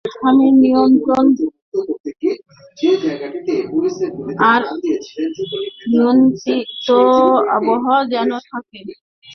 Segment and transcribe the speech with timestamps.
[4.47, 6.87] আর নিয়ন্ত্রিত
[7.49, 8.79] আবহাওয়া যেন থাকে।